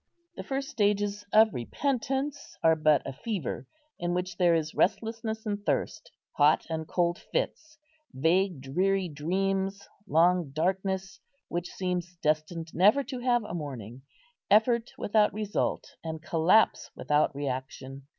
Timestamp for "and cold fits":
6.71-7.77